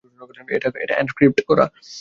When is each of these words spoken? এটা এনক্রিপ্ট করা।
এটা 0.85 0.95
এনক্রিপ্ট 0.95 1.39
করা। 1.47 1.65